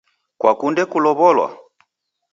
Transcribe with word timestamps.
Kwakunde 0.39 0.83
kulow'olwa? 0.91 1.47